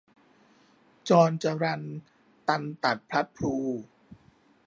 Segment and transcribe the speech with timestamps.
[1.09, 1.81] จรจรัล
[2.47, 3.55] ตันตัดพลัดพลู